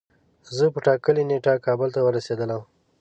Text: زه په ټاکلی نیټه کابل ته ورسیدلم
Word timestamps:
زه 0.55 0.65
په 0.73 0.79
ټاکلی 0.85 1.23
نیټه 1.29 1.53
کابل 1.65 1.89
ته 1.95 1.99
ورسیدلم 2.03 2.61